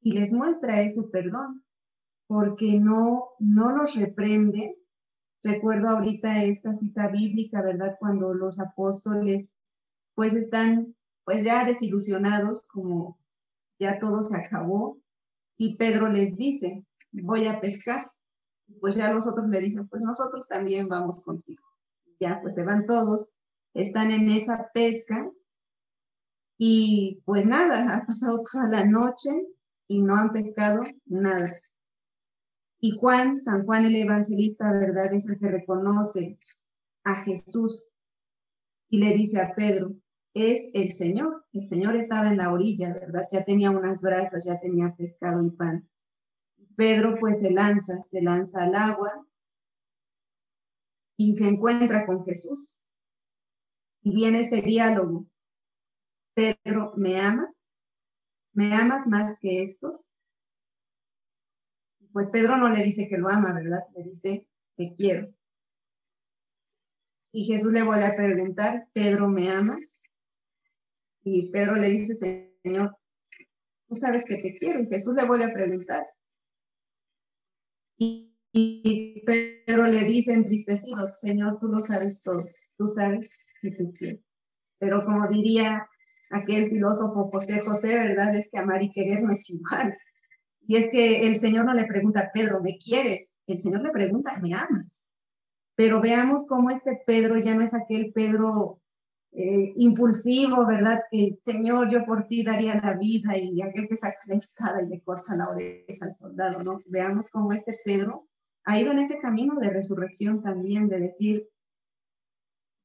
[0.00, 1.64] y les muestra ese perdón,
[2.26, 4.76] porque no, no los reprende.
[5.42, 7.96] Recuerdo ahorita esta cita bíblica, ¿verdad?
[7.98, 9.56] Cuando los apóstoles
[10.14, 13.20] pues están pues ya desilusionados, como
[13.78, 14.98] ya todo se acabó,
[15.56, 18.10] y Pedro les dice, voy a pescar.
[18.80, 21.64] Pues ya los otros le dicen, pues nosotros también vamos contigo.
[22.20, 23.38] Ya, pues se van todos,
[23.74, 25.30] están en esa pesca
[26.58, 29.30] y pues nada, ha pasado toda la noche
[29.86, 31.52] y no han pescado nada.
[32.80, 35.12] Y Juan, San Juan el Evangelista, ¿verdad?
[35.14, 36.38] Es el que reconoce
[37.04, 37.90] a Jesús
[38.90, 39.94] y le dice a Pedro,
[40.34, 41.46] es el Señor.
[41.52, 43.26] El Señor estaba en la orilla, ¿verdad?
[43.32, 45.88] Ya tenía unas brasas, ya tenía pescado y pan.
[46.78, 49.26] Pedro pues se lanza, se lanza al agua
[51.16, 52.80] y se encuentra con Jesús.
[54.02, 55.26] Y viene ese diálogo.
[56.34, 57.72] Pedro, ¿me amas?
[58.52, 60.12] ¿Me amas más que estos?
[62.12, 63.82] Pues Pedro no le dice que lo ama, ¿verdad?
[63.96, 65.34] Le dice, te quiero.
[67.32, 70.00] Y Jesús le vuelve a preguntar, Pedro, ¿me amas?
[71.24, 72.96] Y Pedro le dice, Señor,
[73.88, 74.78] tú sabes que te quiero.
[74.78, 76.06] Y Jesús le vuelve a preguntar,
[77.98, 82.44] y, Pedro le dice entristecido, Señor, tú lo sabes todo,
[82.76, 83.30] tú sabes
[83.60, 84.18] que te quiero.
[84.78, 85.86] Pero como diría
[86.30, 88.34] aquel filósofo José José, ¿verdad?
[88.34, 89.96] Es que amar y querer no es igual.
[90.66, 93.38] Y es que el Señor no le pregunta Pedro, ¿me quieres?
[93.46, 95.10] El Señor le pregunta, ¿me amas?
[95.74, 98.80] Pero veamos cómo este Pedro ya no es aquel Pedro
[99.32, 101.00] eh, impulsivo, ¿verdad?
[101.10, 104.88] Que Señor, yo por ti daría la vida y aquel que saca la espada y
[104.88, 106.80] le corta la oreja al soldado, ¿no?
[106.90, 108.28] Veamos cómo este Pedro
[108.64, 111.48] ha ido en ese camino de resurrección también, de decir,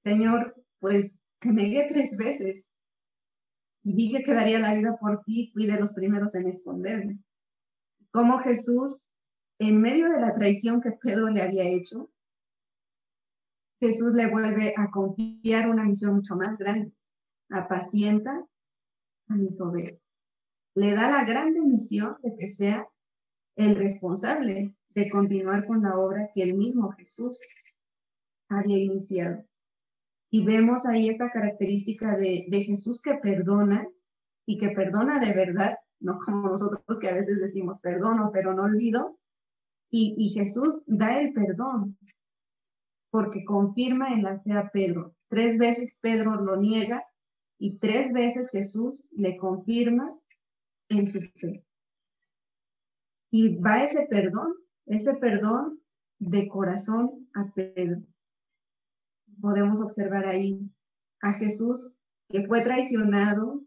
[0.03, 2.71] Señor, pues te negué tres veces
[3.83, 7.19] y dije que daría la vida por ti, fui de los primeros en esconderme.
[8.11, 9.09] Como Jesús
[9.59, 12.09] en medio de la traición que Pedro le había hecho,
[13.83, 16.93] Jesús le vuelve a confiar una misión mucho más grande.
[17.49, 18.47] Apacienta
[19.27, 20.23] a mis ovejas.
[20.73, 22.87] Le da la grande misión de que sea
[23.57, 27.45] el responsable de continuar con la obra que el mismo Jesús
[28.47, 29.43] había iniciado.
[30.31, 33.85] Y vemos ahí esta característica de, Jesús que perdona
[34.45, 38.63] y que perdona de verdad, no como nosotros que a veces decimos perdono, pero no
[38.63, 39.19] olvido.
[39.91, 41.97] Y Jesús da el perdón
[43.13, 45.15] porque confirma en la fe a Pedro.
[45.27, 47.05] Tres veces Pedro lo niega
[47.59, 50.19] y tres veces Jesús le confirma
[50.89, 51.63] en su fe.
[53.29, 54.55] Y va ese perdón,
[54.87, 55.79] ese perdón
[56.17, 58.01] de corazón a Pedro.
[59.39, 60.67] Podemos observar ahí
[61.21, 61.95] a Jesús
[62.29, 63.61] que fue traicionado,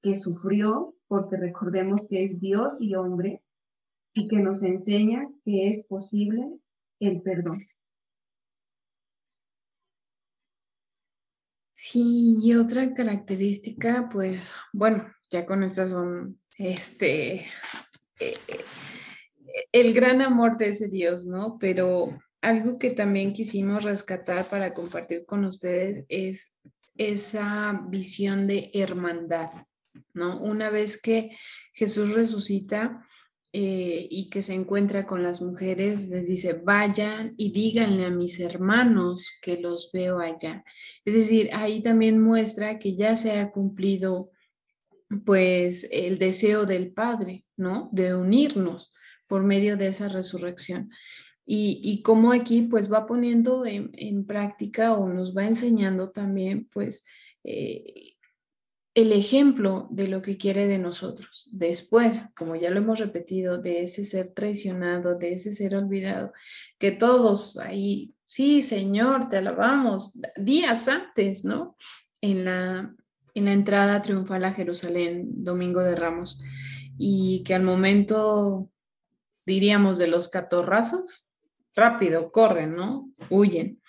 [0.00, 3.44] que sufrió, porque recordemos que es Dios y hombre,
[4.12, 6.58] y que nos enseña que es posible
[6.98, 7.60] el perdón.
[11.84, 17.44] Sí, y otra característica, pues, bueno, ya con estas son, este,
[18.20, 18.36] eh,
[19.72, 21.58] el gran amor de ese Dios, ¿no?
[21.58, 22.08] Pero
[22.40, 26.60] algo que también quisimos rescatar para compartir con ustedes es
[26.96, 29.50] esa visión de hermandad,
[30.14, 30.40] ¿no?
[30.40, 31.36] Una vez que
[31.74, 33.04] Jesús resucita
[33.54, 38.40] eh, y que se encuentra con las mujeres, les dice, vayan y díganle a mis
[38.40, 40.64] hermanos que los veo allá.
[41.04, 44.30] Es decir, ahí también muestra que ya se ha cumplido
[45.26, 47.88] pues el deseo del Padre, ¿no?
[47.92, 48.94] De unirnos
[49.26, 50.90] por medio de esa resurrección.
[51.44, 57.06] Y, y cómo aquí pues va poniendo en, práctica o nos va enseñando también pues
[57.44, 58.11] eh,
[58.94, 61.48] el ejemplo de lo que quiere de nosotros.
[61.52, 66.32] Después, como ya lo hemos repetido, de ese ser traicionado, de ese ser olvidado,
[66.78, 71.76] que todos ahí, sí, Señor, te alabamos, días antes, ¿no?
[72.20, 72.94] En la,
[73.34, 76.42] en la entrada triunfal a Jerusalén, Domingo de Ramos,
[76.98, 78.70] y que al momento,
[79.46, 81.30] diríamos, de los catorrazos,
[81.74, 83.10] rápido, corren, ¿no?
[83.30, 83.80] Huyen.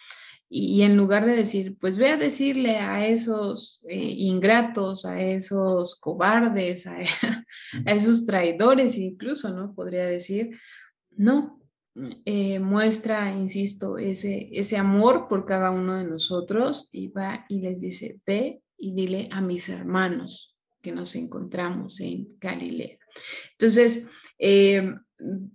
[0.50, 6.00] Y, en lugar de decir, pues ve a decirle a esos eh, ingratos, a esos
[6.00, 6.98] cobardes, a,
[7.86, 9.74] esos traidores incluso, ¿no?
[9.74, 10.60] Podría decir,
[11.18, 11.60] no,
[12.26, 17.82] eh, muestra, insisto, ese, ese amor por cada uno de nosotros y va y les
[17.82, 22.98] dice, ve y dile a mis hermanos que nos encontramos en Galilea.
[23.52, 24.94] Entonces, eh,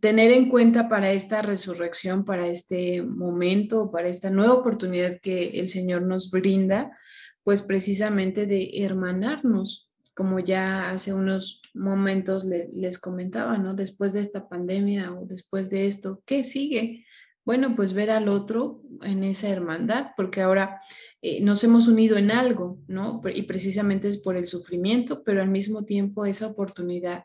[0.00, 5.68] tener en cuenta para esta resurrección, para este momento, para esta nueva oportunidad que el
[5.68, 6.96] Señor nos brinda,
[7.42, 13.74] pues precisamente de hermanarnos, como ya hace unos momentos les comentaba, ¿no?
[13.74, 17.04] Después de esta pandemia o después de esto, ¿qué sigue?
[17.44, 20.80] Bueno, pues ver al otro en esa hermandad, porque ahora
[21.22, 23.22] eh, nos hemos unido en algo, ¿no?
[23.34, 27.24] Y precisamente es por el sufrimiento, pero al mismo tiempo esa oportunidad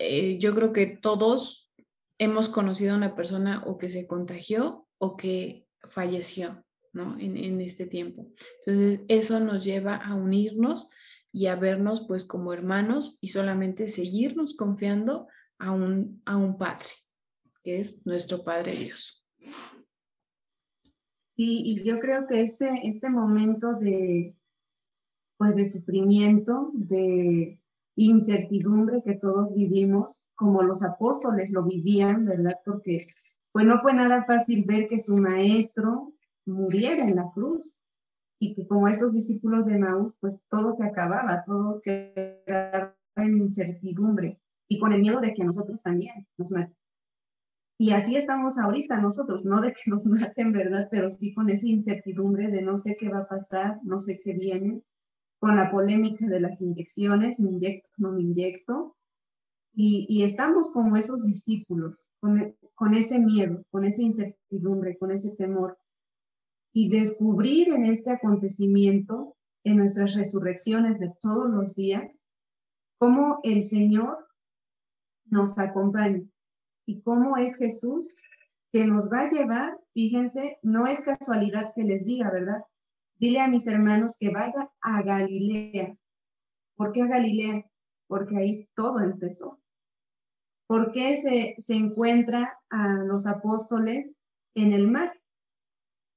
[0.00, 1.72] eh, yo creo que todos
[2.18, 7.18] hemos conocido a una persona o que se contagió o que falleció, ¿no?
[7.18, 8.32] En, este tiempo.
[8.64, 10.88] Entonces, eso nos lleva a unirnos
[11.32, 15.26] y a vernos pues como hermanos y solamente seguirnos confiando
[15.58, 16.88] a un, a un Padre,
[17.64, 19.26] que es nuestro Padre Dios.
[21.36, 24.36] Sí, y yo creo que este, este momento de,
[25.36, 27.60] pues de sufrimiento, de
[28.04, 32.54] incertidumbre que todos vivimos, como los apóstoles lo vivían, ¿verdad?
[32.64, 33.06] Porque
[33.52, 36.12] pues no fue nada fácil ver que su maestro
[36.46, 37.82] muriera en la cruz
[38.40, 44.40] y que como estos discípulos de Maús, pues todo se acababa, todo quedaba en incertidumbre
[44.68, 46.76] y con el miedo de que nosotros también nos maten.
[47.80, 50.88] Y así estamos ahorita nosotros, no de que nos maten, ¿verdad?
[50.90, 54.34] Pero sí con esa incertidumbre de no sé qué va a pasar, no sé qué
[54.34, 54.82] viene,
[55.38, 58.96] con la polémica de las inyecciones, me inyecto, no me inyecto,
[59.80, 65.78] y, estamos como esos discípulos, con, con ese miedo, con esa incertidumbre, con ese temor,
[66.72, 72.24] y descubrir en este acontecimiento, en nuestras resurrecciones de todos los días,
[72.98, 74.26] cómo el Señor
[75.26, 76.24] nos acompaña
[76.84, 78.16] y cómo es Jesús
[78.72, 82.62] que nos va a llevar, fíjense, no es casualidad que les diga, ¿verdad?
[83.18, 85.96] Dile a mis hermanos que vayan a Galilea.
[86.76, 87.68] ¿Por qué a Galilea?
[88.06, 89.60] Porque ahí todo empezó.
[90.68, 94.14] ¿Por qué se, se encuentra a los apóstoles
[94.54, 95.20] en el mar?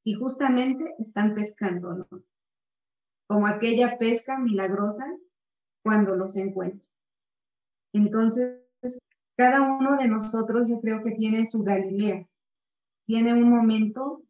[0.04, 2.08] Y justamente están pescando, ¿no?
[3.28, 5.06] Como aquella pesca milagrosa
[5.84, 6.88] cuando los encuentra.
[7.94, 8.62] Entonces,
[9.36, 12.28] cada uno de nosotros yo creo que tiene su Galilea,
[13.08, 14.24] tiene un momento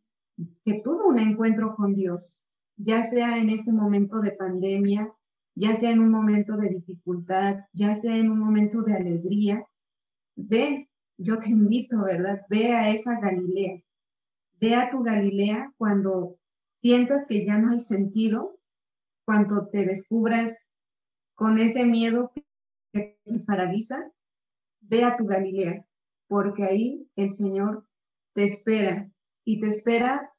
[0.63, 2.45] que tuvo un encuentro con Dios,
[2.81, 5.13] ya sea en este momento de pandemia,
[5.55, 9.63] ya sea en un momento de dificultad, ya sea en un momento de alegría.
[10.35, 12.41] Ve, yo te invito, ¿verdad?
[12.49, 13.83] Ve a esa Galilea.
[14.59, 16.39] Ve a tu Galilea cuando
[16.71, 18.59] sientas que ya no hay sentido,
[19.25, 20.69] cuando te descubras
[21.35, 22.31] con ese miedo
[22.91, 24.11] que te paraliza,
[24.79, 25.85] ve a tu Galilea,
[26.27, 27.87] porque ahí el Señor
[28.33, 29.11] te espera
[29.45, 30.30] y te espera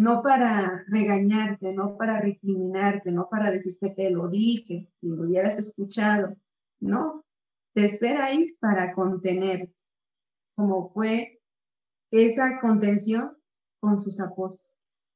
[0.00, 5.58] no para regañarte, no para recriminarte, no para decirte te lo dije, si lo hubieras
[5.58, 6.38] escuchado,
[6.80, 7.26] no,
[7.74, 9.74] te espera ahí para contenerte,
[10.54, 11.42] como fue
[12.10, 13.36] esa contención
[13.78, 15.14] con sus apóstoles.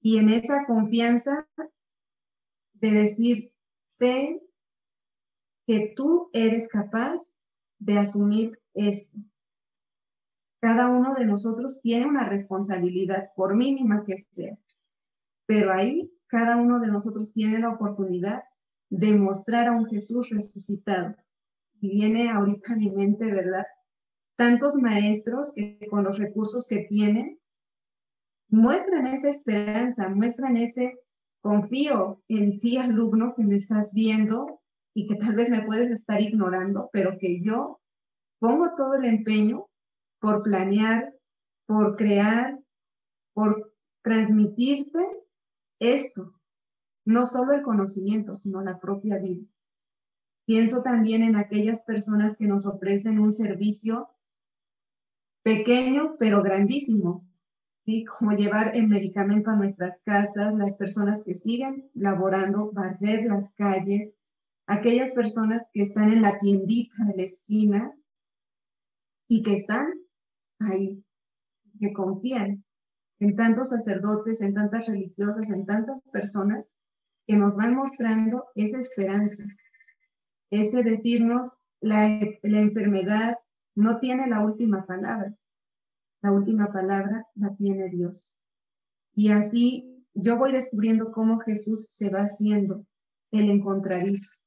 [0.00, 1.48] Y en esa confianza
[2.72, 3.54] de decir,
[3.84, 4.42] sé
[5.68, 7.38] que tú eres capaz
[7.78, 9.20] de asumir esto.
[10.60, 14.58] Cada uno de nosotros tiene una responsabilidad, por mínima que sea,
[15.46, 18.42] pero ahí cada uno de nosotros tiene la oportunidad
[18.90, 21.16] de mostrar a un Jesús resucitado.
[21.80, 23.64] Y viene ahorita a mi mente, ¿verdad?
[24.36, 27.40] Tantos maestros que con los recursos que tienen
[28.48, 30.98] muestran esa esperanza, muestran ese
[31.40, 34.60] confío en ti, alumno, que me estás viendo
[34.94, 37.80] y que tal vez me puedes estar ignorando, pero que yo
[38.38, 39.69] pongo todo el empeño
[40.20, 41.14] por planear,
[41.66, 42.60] por crear,
[43.32, 44.98] por transmitirte
[45.80, 46.34] esto,
[47.04, 49.46] no solo el conocimiento, sino la propia vida.
[50.46, 54.10] Pienso también en aquellas personas que nos ofrecen un servicio
[55.42, 57.26] pequeño pero grandísimo,
[57.86, 58.04] ¿sí?
[58.04, 64.16] como llevar el medicamento a nuestras casas, las personas que siguen laborando, barrer las calles,
[64.66, 67.96] aquellas personas que están en la tiendita de la esquina
[69.28, 69.99] y que están
[70.60, 71.04] ahí,
[71.78, 72.64] que confían
[73.18, 76.76] en tantos sacerdotes, en tantas religiosas, en tantas personas
[77.26, 79.44] que nos van mostrando esa esperanza,
[80.50, 83.36] ese decirnos la, la enfermedad
[83.74, 85.34] no tiene la última palabra,
[86.22, 88.36] la última palabra la tiene Dios.
[89.14, 92.86] Y así yo voy descubriendo cómo Jesús se va haciendo
[93.30, 94.40] el encontradizo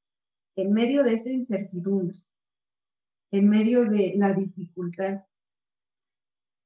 [0.55, 2.17] en medio de esta incertidumbre,
[3.31, 5.23] en medio de la dificultad,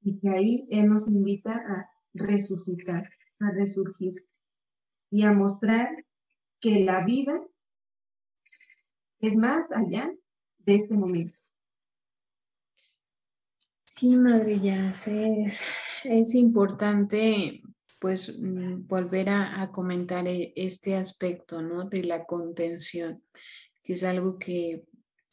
[0.08, 3.04] y que ahí Él nos invita a resucitar,
[3.42, 4.26] a resurgir
[5.12, 5.90] y a mostrar
[6.62, 7.46] que la vida
[9.20, 10.10] es más allá
[10.60, 11.38] de este momento.
[13.84, 15.66] Sí, madre, ya es,
[16.06, 17.62] es importante
[18.00, 21.90] pues mm, volver a, a, comentar e, este aspecto, ¿no?
[21.90, 23.24] De la contención,
[23.84, 24.87] que es algo que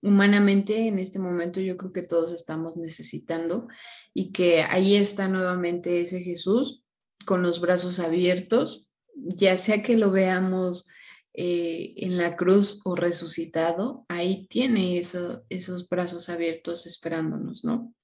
[0.04, 3.68] humanamente en este momento yo creo que todos estamos necesitando
[4.12, 6.84] y que ahí está nuevamente ese Jesús
[7.24, 10.88] con los brazos abiertos, ya sea que lo veamos
[11.32, 17.94] eh, en la cruz o resucitado, ahí tiene esos brazos abiertos esperándonos, ¿no?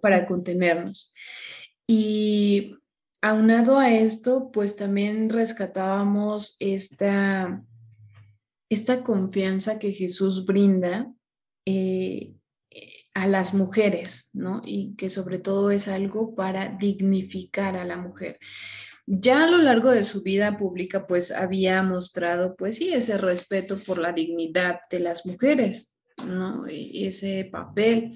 [0.00, 1.12] Para contenernos.
[1.86, 2.74] Y
[3.20, 7.62] aunado a esto, pues también rescatábamos esta,
[8.70, 11.14] esta confianza que Jesús brinda
[11.66, 12.34] eh,
[13.14, 14.60] a las mujeres, ¿no?
[14.64, 18.38] Y que sobre todo es algo para dignificar a la mujer.
[19.06, 23.76] Ya a lo largo de su vida pública, pues había mostrado, pues sí, ese respeto
[23.86, 26.68] por la dignidad de las mujeres, ¿no?
[26.68, 28.10] Y ese papel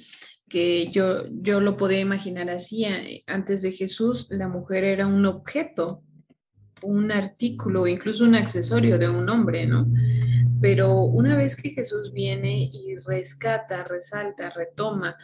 [0.48, 5.26] que yo, yo lo podía imaginar así, eh, antes de Jesús, la mujer era un
[5.26, 6.02] objeto,
[6.82, 9.86] un artículo, incluso un accesorio de un hombre, ¿no?
[10.60, 15.16] Pero una vez que Jesús viene y rescata, resalta, retoma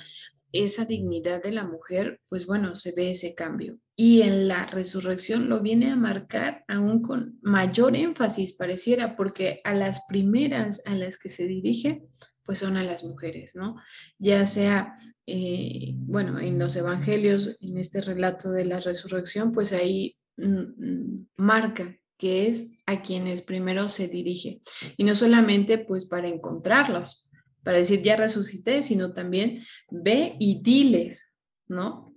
[0.53, 3.79] esa dignidad de la mujer, pues bueno, se ve ese cambio.
[3.97, 9.75] Y en la resurrección lo viene a marcar aún con mayor énfasis, pareciera, porque a
[9.75, 12.05] las primeras a las que se dirige,
[12.45, 13.77] pues son a las mujeres, ¿no?
[14.19, 14.95] Ya sea,
[15.27, 21.29] eh, bueno, en los evangelios, en este relato de la resurrección, pues ahí mm, mm,
[21.39, 24.63] marca que es a quienes primero se dirige.
[24.97, 27.29] Y no solamente pues para encontrarlos,
[27.63, 29.61] para decir ya resucité, sino también
[29.91, 31.35] ve y diles,
[31.69, 32.15] ¿no?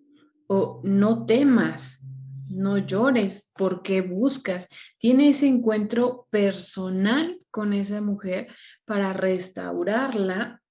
[0.47, 2.07] O no temas,
[2.49, 4.69] no llores, porque buscas.
[4.97, 8.47] Tiene ese encuentro personal con esa mujer
[8.85, 10.61] para restaurarla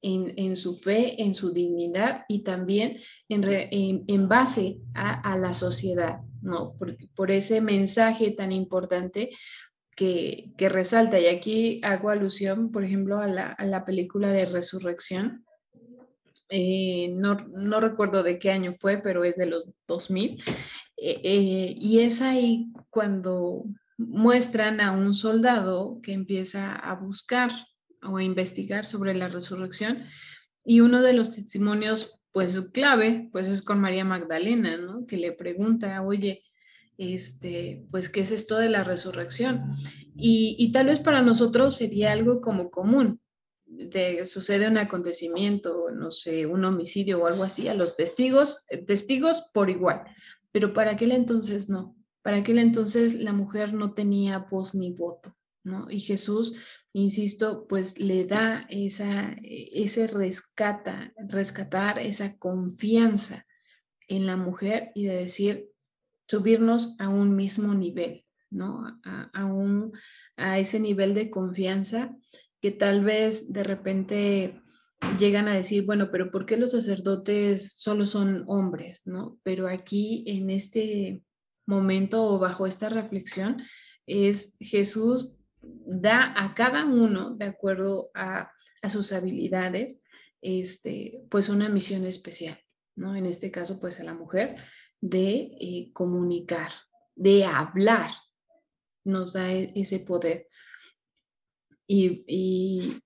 [0.00, 6.74] en, su fe, en su dignidad y también en, en, base a, la sociedad, ¿no?
[7.14, 9.30] Por, ese mensaje tan importante
[9.96, 11.18] que, resalta.
[11.18, 15.44] Y aquí hago alusión, por ejemplo, a la, película de Resurrección,
[16.48, 20.40] eh, no, no, recuerdo de qué año fue, pero es de los 2000,
[20.98, 23.64] eh, eh, y es ahí cuando
[23.98, 27.50] muestran a un soldado que empieza a buscar
[28.02, 30.04] o a investigar sobre la resurrección,
[30.64, 35.06] y uno de los testimonios, pues clave, pues es con María Magdalena, ¿no?
[35.06, 36.44] Que le pregunta, oye,
[36.98, 39.70] este, pues, ¿qué es esto de la resurrección?
[40.14, 43.22] Y, y tal vez para nosotros sería algo como común,
[43.64, 48.84] de, sucede un acontecimiento, no sé, un homicidio o algo así, a los testigos, eh,
[48.84, 50.02] testigos por igual,
[50.52, 55.34] pero para aquel entonces no, para aquel entonces la mujer no tenía voz ni voto,
[55.64, 55.90] ¿no?
[55.90, 56.60] Y Jesús,
[56.96, 63.44] insisto, pues le da esa, ese rescata, rescatar esa confianza
[64.08, 65.68] en la mujer y de decir,
[66.26, 68.98] subirnos a un mismo nivel, ¿no?
[69.04, 69.92] A, a, un,
[70.38, 72.16] a ese nivel de confianza
[72.62, 74.62] que tal vez de repente
[75.18, 79.02] llegan a decir, bueno, pero ¿por qué los sacerdotes solo son hombres?
[79.06, 79.38] ¿no?
[79.42, 81.22] Pero aquí en este
[81.66, 83.62] momento o bajo esta reflexión
[84.06, 85.45] es Jesús
[85.86, 88.50] da a cada uno, de acuerdo a,
[88.88, 90.02] sus habilidades,
[90.40, 92.56] este, pues una misión especial,
[92.94, 93.16] ¿no?
[93.16, 94.56] En este caso, pues a la mujer
[95.00, 96.70] de eh, comunicar,
[97.16, 98.10] de hablar,
[99.04, 100.48] nos da e, ese poder
[101.86, 103.00] y,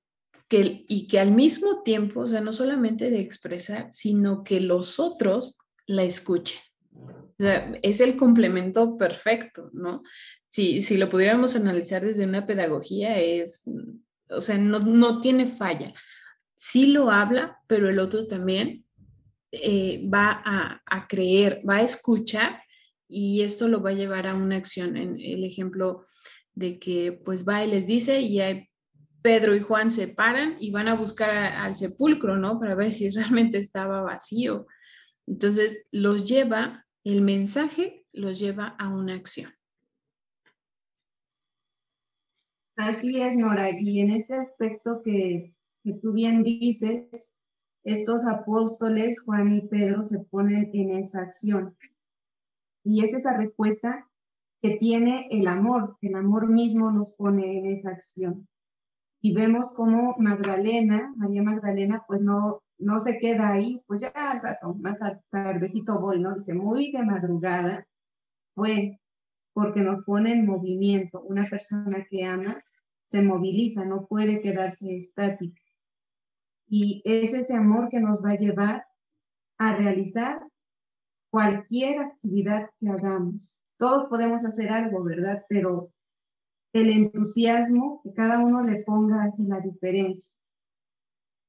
[0.48, 4.98] que, y que al mismo tiempo, o sea, no solamente de expresar, sino que los
[4.98, 6.60] otros la escuchen.
[7.82, 10.02] es el complemento perfecto, ¿no?
[10.50, 13.64] Si, si lo pudiéramos analizar desde una pedagogía, es,
[14.28, 15.94] o sea, no, no tiene falla.
[16.56, 18.84] Sí lo habla, pero el otro también
[19.52, 22.60] eh, va a, a, creer, va a escuchar
[23.08, 24.96] y esto lo va a llevar a una acción.
[24.96, 26.02] En el ejemplo
[26.52, 28.40] de que pues va y les dice y
[29.22, 32.58] Pedro y Juan se paran y van a buscar al sepulcro, ¿no?
[32.58, 34.66] Para ver si realmente estaba vacío.
[35.26, 39.52] Entonces, los lleva, el mensaje los lleva a una acción.
[42.88, 43.68] Así es, Nora.
[43.78, 47.32] Y en este aspecto que, que tú bien dices,
[47.82, 51.76] estos apóstoles, Juan y Pedro, se ponen en esa acción.
[52.84, 54.08] Y es esa respuesta
[54.62, 55.96] que tiene el amor.
[56.00, 58.48] El amor mismo nos pone en esa acción
[59.20, 64.40] y vemos como Magdalena, María Magdalena, pues no, no se queda ahí, pues ya al
[64.40, 64.98] rato, más
[65.30, 66.34] tardecito voy, ¿no?
[66.34, 67.86] Dice, muy de madrugada
[68.54, 68.99] fue
[69.60, 71.20] porque nos pone en movimiento.
[71.20, 72.56] Una persona que ama
[73.04, 75.60] se moviliza, no puede quedarse estática.
[76.66, 78.86] Y es ese amor que nos va a llevar
[79.58, 80.40] a realizar
[81.30, 83.62] cualquier actividad que hagamos.
[83.76, 85.44] Todos podemos hacer algo, ¿verdad?
[85.50, 85.92] Pero
[86.72, 90.38] el entusiasmo que cada uno le ponga hace la diferencia.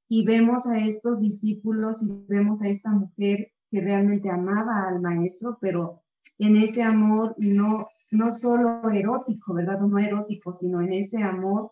[0.10, 5.58] Y vemos a estos discípulos y vemos a esta mujer que realmente amaba al maestro,
[5.62, 6.04] pero
[6.40, 9.80] en ese amor no, no solo erótico, ¿verdad?
[9.80, 11.72] No erótico, sino en ese amor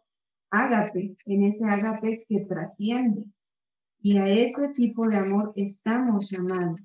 [0.50, 3.26] ágape, en ese ágape que trasciende.
[4.02, 6.80] Y a ese tipo de amor estamos llamados.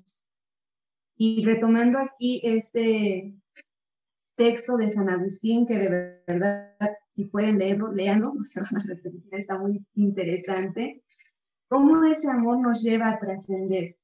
[1.17, 3.33] Y retomando aquí este
[4.35, 6.75] texto de San Agustín que de verdad,
[7.07, 11.03] si pueden leerlo, léanlo, no se van a repetir, está muy interesante.
[11.69, 13.97] ¿Cómo ese amor nos lleva a trascender?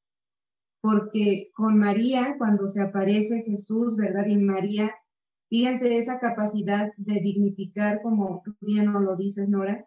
[0.82, 4.26] Porque con María, cuando se aparece Jesús, ¿verdad?
[4.26, 4.96] Y María,
[5.52, 9.86] fíjense esa capacidad de dignificar, como tú bien nos lo dices, Nora,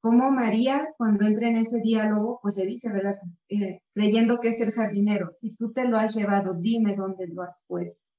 [0.00, 3.16] como María, cuando entra en ese diálogo, pues le dice, ¿verdad?
[3.50, 7.42] Eh, creyendo que es el jardinero, si tú te lo has llevado, dime dónde lo
[7.42, 8.10] has puesto.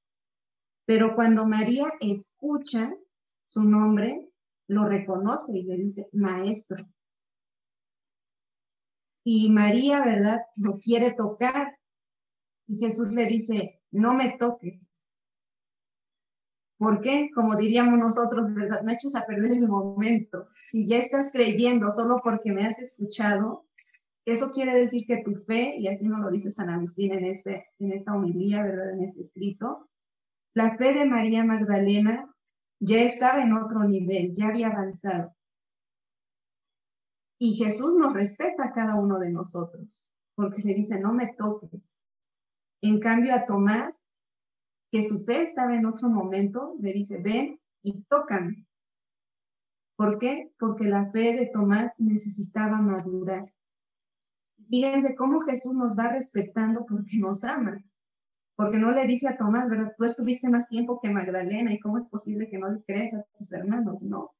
[0.85, 2.93] Pero cuando María escucha
[3.43, 4.29] su nombre,
[4.67, 6.87] lo reconoce y le dice, maestro.
[9.23, 10.41] Y María, ¿verdad?
[10.57, 11.79] Lo quiere tocar.
[12.67, 15.06] Y Jesús le dice, no me toques.
[16.77, 17.29] ¿Por qué?
[17.33, 18.83] Como diríamos nosotros, ¿verdad?
[18.83, 20.47] Me echas a perder el momento.
[20.65, 23.65] Si ya estás creyendo solo porque me has escuchado,
[24.25, 27.67] eso quiere decir que tu fe, y así nos lo dice San Agustín en, este,
[27.79, 28.91] en esta homilía, ¿verdad?
[28.91, 29.89] En este escrito,
[30.53, 32.33] la fe de María Magdalena
[32.79, 35.33] ya estaba en otro nivel, ya había avanzado.
[37.39, 42.03] Y Jesús nos respeta a cada uno de nosotros, porque le dice, no me toques.
[42.81, 44.06] En cambio a Tomás,
[44.91, 48.67] que su fe estaba en otro momento, le dice, ven y tócame.
[49.95, 50.53] ¿Por qué?
[50.59, 53.45] Porque la fe de Tomás necesitaba madurar.
[54.69, 57.83] Fíjense cómo Jesús nos va respetando porque nos ama
[58.57, 59.93] porque no le dice a Tomás, ¿verdad?
[59.95, 63.23] Tú estuviste más tiempo que Magdalena y cómo es posible que no le creas a
[63.37, 64.31] tus hermanos, ¿no?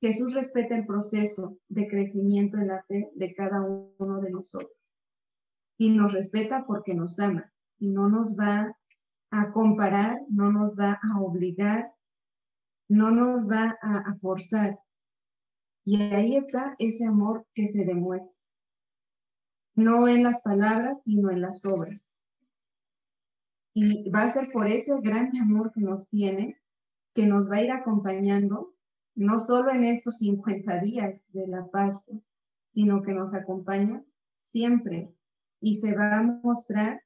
[0.00, 4.72] Jesús respeta el proceso de crecimiento en la fe de cada uno de nosotros.
[5.80, 8.76] y nos respeta porque nos ama y no nos va
[9.30, 11.92] a comparar, no nos va a obligar,
[12.88, 14.78] no nos va a, forzar.
[15.84, 18.42] Y ahí está ese amor que se demuestra,
[19.74, 22.18] no en las palabras, sino en las obras.
[23.74, 26.60] Y va a ser por ese gran amor que nos tiene,
[27.14, 28.74] que nos va a ir acompañando,
[29.14, 32.18] no solo en estos 50 días de la Pascua,
[32.68, 34.04] sino que nos acompaña
[34.36, 35.14] siempre
[35.60, 37.02] y se va a mostrar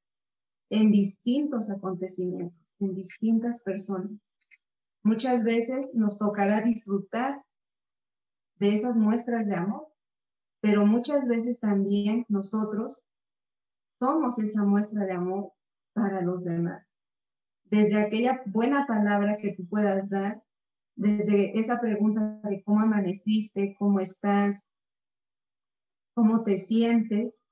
[0.72, 4.38] en distintos acontecimientos, en distintas personas.
[5.02, 7.44] Muchas veces nos tocará disfrutar
[8.56, 9.88] de esas muestras de amor,
[10.62, 13.02] pero muchas veces también nosotros
[14.00, 15.52] somos esa muestra de amor
[15.92, 16.98] para los demás.
[17.64, 20.42] Desde aquella buena palabra que tú puedas dar,
[20.96, 24.72] desde esa pregunta de cómo amaneciste, cómo estás,
[26.14, 27.46] cómo te sientes,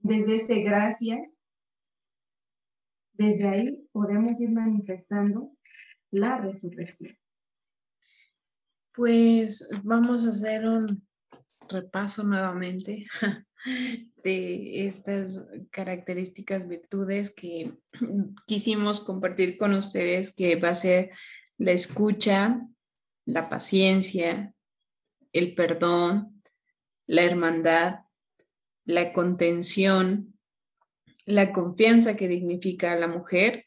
[0.00, 1.46] desde este gracias,
[3.12, 5.56] desde ahí podemos ir manifestando
[6.10, 7.16] la resurrección.
[8.94, 11.06] Pues vamos a hacer un
[11.68, 13.04] repaso nuevamente
[14.24, 17.74] de estas características, virtudes que
[18.46, 21.10] quisimos compartir con ustedes, que va a ser
[21.58, 22.60] la escucha,
[23.24, 24.54] la paciencia,
[25.32, 26.42] el perdón,
[27.06, 28.00] la hermandad,
[28.84, 30.31] la contención,
[31.26, 33.66] la confianza que dignifica a la mujer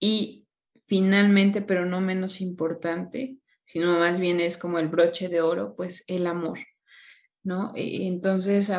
[0.00, 0.46] y
[0.86, 6.04] finalmente, pero no menos importante, sino más bien es como el broche de oro, pues
[6.08, 6.58] el amor,
[7.42, 7.72] ¿no?
[7.74, 8.72] E, entonces,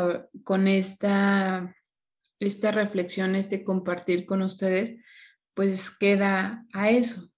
[0.43, 1.75] con esta,
[2.39, 4.97] esta reflexión, este compartir con ustedes,
[5.53, 7.31] pues queda a eso.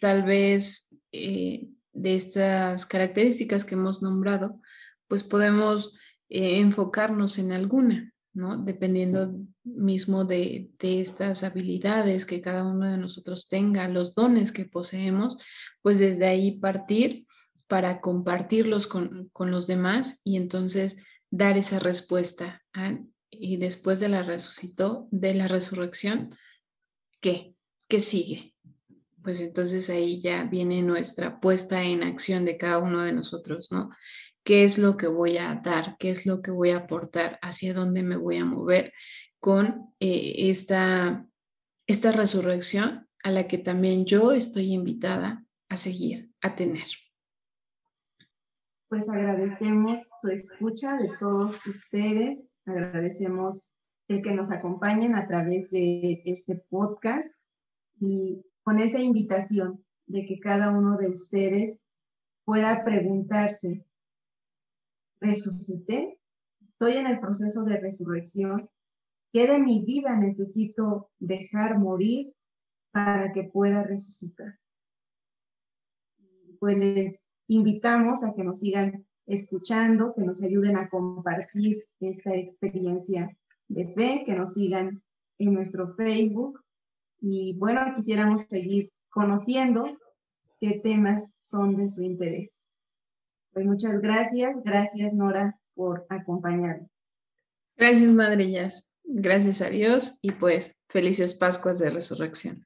[0.00, 4.60] Tal vez eh, de estas características que hemos nombrado,
[5.08, 5.98] pues podemos
[6.30, 8.56] eh, enfocarnos en alguna, ¿no?
[8.56, 9.34] Dependiendo
[9.76, 15.38] mismo de, estas habilidades que cada uno de nosotros tenga, los dones que poseemos,
[15.82, 17.26] pues desde ahí partir
[17.66, 22.62] para compartirlos con, los demás y entonces dar esa respuesta.
[22.72, 22.98] ¿ah?
[23.30, 26.34] Y después de la resucitó, de la resurrección,
[27.20, 27.54] ¿qué?
[27.88, 28.54] ¿Qué sigue?
[29.22, 33.90] Pues entonces ahí ya viene nuestra puesta en acción de cada uno de nosotros, ¿no?
[34.48, 37.74] qué es lo que voy a dar, qué es lo que voy a aportar, hacia
[37.74, 38.94] dónde me voy a mover
[39.40, 41.28] con eh, esta,
[41.86, 46.86] esta resurrección a la que también yo estoy invitada a seguir, a tener.
[48.88, 53.74] Pues agradecemos su escucha de todos ustedes, agradecemos
[54.08, 57.42] el que nos acompañen a través de este podcast
[58.00, 61.84] y con esa invitación de que cada uno de ustedes
[62.44, 63.84] pueda preguntarse
[65.20, 66.18] resucité,
[66.66, 68.70] estoy en el proceso de resurrección,
[69.32, 72.34] ¿qué de mi vida necesito dejar morir
[72.92, 74.58] para que pueda resucitar?
[76.58, 83.36] Pues les invitamos a que nos sigan escuchando, que nos ayuden a compartir esta experiencia
[83.68, 85.02] de fe, que nos sigan
[85.38, 86.60] en nuestro Facebook.
[87.20, 89.84] Y bueno, quisiéramos seguir conociendo
[90.60, 92.64] qué temas son de su interés.
[93.52, 96.90] Pues muchas gracias, gracias Nora por acompañarnos.
[97.76, 98.50] Gracias Madre
[99.10, 102.62] Gracias a Dios y pues felices Pascuas de Resurrección.